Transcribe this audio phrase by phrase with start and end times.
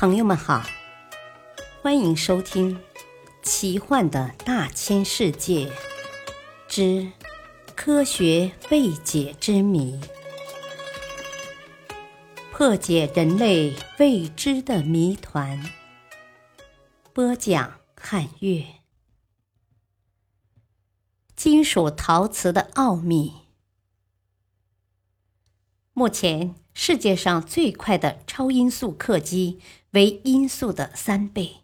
[0.00, 0.62] 朋友们好，
[1.82, 2.76] 欢迎收听
[3.42, 5.72] 《奇幻的大千世界
[6.68, 7.10] 之
[7.74, 10.00] 科学未解之谜》，
[12.52, 15.68] 破解人类未知的谜团。
[17.12, 18.64] 播讲：汉月。
[21.34, 23.48] 金属陶瓷的奥秘。
[25.92, 26.54] 目前。
[26.80, 29.58] 世界上最快的超音速客机
[29.90, 31.56] 为音速的三倍，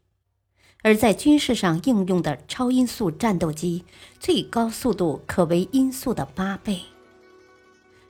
[0.82, 3.84] 而在军事上应用的超音速战斗机
[4.18, 6.80] 最高速度可为音速的八倍。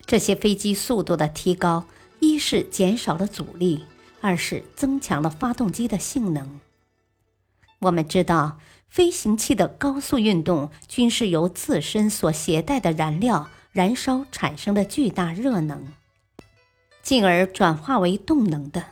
[0.07, 1.85] 这些飞机速度的提高，
[2.21, 3.85] 一是减少了阻力，
[4.23, 6.59] 二是增强了发动机的性能。
[7.81, 15.93] 我们知道，飞行器的高速运动均是由自身所携带的燃料燃烧产生的巨大热能。
[17.05, 18.83] 进而转化为动能的，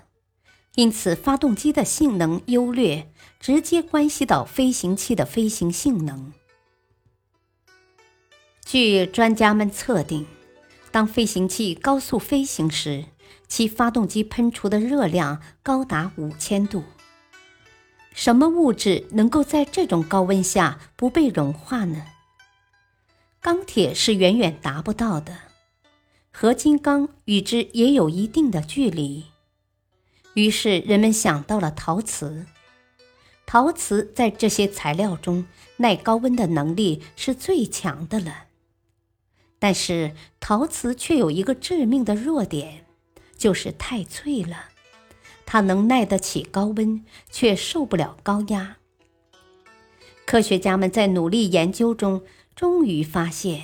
[0.74, 6.34] 因此发动机的性能优劣直接关系到飞行器的飞行性能。
[8.64, 10.26] 据专家们测定，
[10.90, 13.06] 当飞行器高速飞行时，
[13.48, 16.84] 其发动机喷出的热量高达五千度。
[18.14, 22.04] 什么物质能够在这种高温下不被融化呢？
[23.40, 25.51] 钢铁是远远达不到的。
[26.32, 29.26] 合金钢与之也有一定的距离，
[30.34, 32.46] 于是人们想到了陶瓷。
[33.44, 38.44] 陶瓷在这些材料中耐高温的能力是最强的了。
[39.58, 42.86] 但是陶瓷却有一个致命的弱点，
[43.36, 44.70] 就是太脆了。
[45.44, 48.78] 它能耐得起高温，却受不了高压。
[50.24, 52.24] 科学家们在努力研究中，
[52.56, 53.62] 终于发现。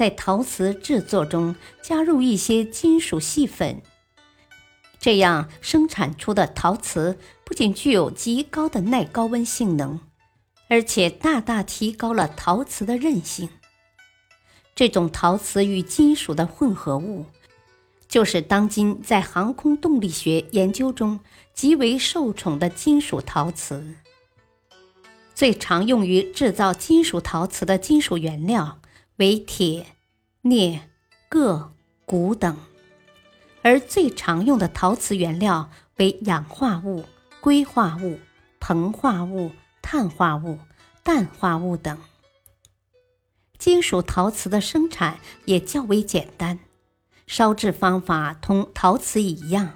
[0.00, 3.82] 在陶瓷制作中加入一些金属细粉，
[4.98, 10.00] 这样生产出的陶瓷不仅具有极高的耐高温性能，
[10.70, 13.50] 而且大大提高了陶瓷的韧性。
[14.74, 17.26] 这种陶瓷与金属的混合物，
[18.08, 21.20] 就是当今在航空动力学研究中
[21.52, 23.96] 极为受宠的金属陶瓷。
[25.34, 28.79] 最常用于制造金属陶瓷的金属原料。
[29.20, 29.84] 为铁、
[30.40, 30.80] 镍、
[31.28, 31.74] 铬、
[32.06, 32.56] 钴等，
[33.60, 37.04] 而最常用的陶瓷原料为氧化物、
[37.38, 38.18] 硅化物、
[38.58, 40.58] 硼化物、碳化物、
[41.04, 41.98] 氮化物等。
[43.58, 46.58] 金属陶瓷的生产也较为简单，
[47.26, 49.74] 烧制方法同陶瓷一样，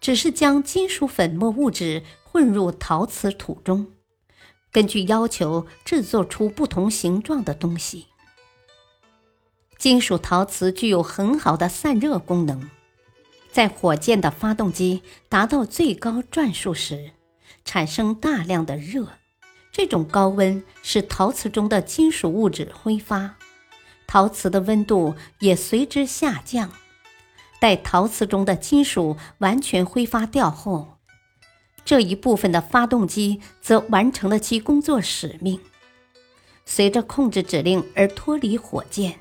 [0.00, 3.92] 只是将金属粉末物质混入陶瓷土中，
[4.72, 8.07] 根据要求制作出不同形状的东西。
[9.78, 12.68] 金属陶瓷具有很好的散热功能，
[13.52, 17.12] 在火箭的发动机达到最高转速时，
[17.64, 19.06] 产生大量的热。
[19.70, 23.36] 这种高温使陶瓷中的金属物质挥发，
[24.08, 26.72] 陶瓷的温度也随之下降。
[27.60, 30.98] 待陶瓷中的金属完全挥发掉后，
[31.84, 35.60] 这一部分的发动机则完成了其工作使命，
[36.64, 39.20] 随着控制指令而脱离火箭。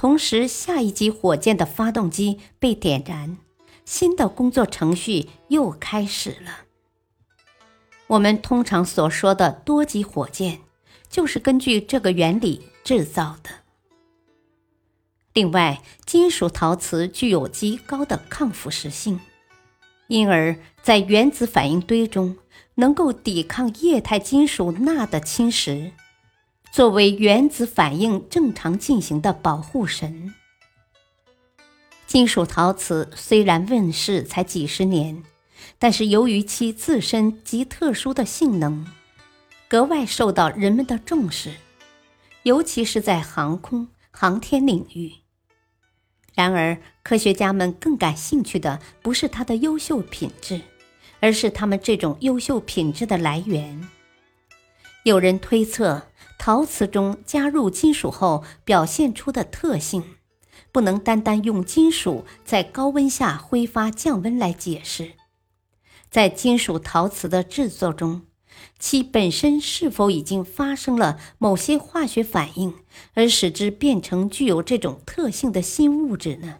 [0.00, 3.36] 同时，下一级火箭的发动机被点燃，
[3.84, 6.60] 新的工作程序又开始了。
[8.06, 10.60] 我们通常所说的多级火箭，
[11.10, 13.50] 就是根据这个原理制造的。
[15.32, 19.18] 另外，金属陶瓷具有极高的抗腐蚀性，
[20.06, 22.36] 因而，在原子反应堆中
[22.76, 25.90] 能够抵抗液态金属钠的侵蚀。
[26.70, 30.32] 作为原子反应正常进行的保护神，
[32.06, 35.24] 金属陶瓷虽然问世才几十年，
[35.78, 38.86] 但是由于其自身极特殊的性能，
[39.66, 41.54] 格外受到人们的重视，
[42.44, 45.12] 尤其是在航空航天领域。
[46.34, 50.60] 然而，科学家们更感兴趣的不是它的优秀品质，
[51.18, 53.88] 而是它们这种优秀品质的来源。
[55.02, 56.07] 有人推测。
[56.38, 60.02] 陶瓷中加入金属后表现出的特性，
[60.72, 65.12] 不能单单用金属在高温下挥发降温来解释。
[66.08, 68.22] 在金属陶瓷的制作中，
[68.78, 72.74] 其本身是否已经发生了某些化学反应，
[73.14, 76.58] 而使之变成具有这种特性的新物质呢？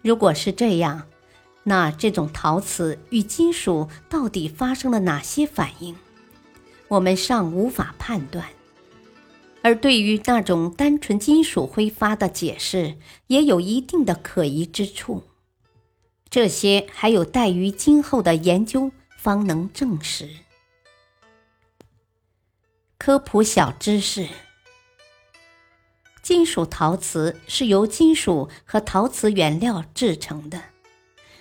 [0.00, 1.06] 如果是这样，
[1.64, 5.94] 那这种陶瓷与金属到底发生了哪些反应？
[6.88, 8.48] 我们尚无法判断，
[9.62, 12.96] 而对于那种单纯金属挥发的解释，
[13.26, 15.22] 也有一定的可疑之处。
[16.30, 20.28] 这些还有待于今后的研究方能证实。
[22.96, 24.28] 科普小知识：
[26.22, 30.62] 金属陶瓷是由金属和陶瓷原料制成的，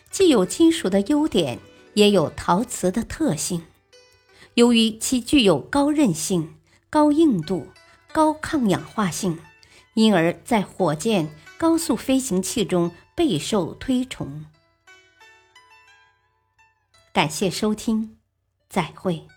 [0.09, 1.59] 既有金属的优点，
[1.93, 3.63] 也有陶瓷的特性。
[4.57, 6.55] 由于其具有高韧性、
[6.89, 7.67] 高硬度、
[8.11, 9.37] 高抗氧化性，
[9.93, 14.47] 因而，在火箭、高速飞行器中备受推崇。
[17.13, 18.17] 感谢收听，
[18.67, 19.27] 再会。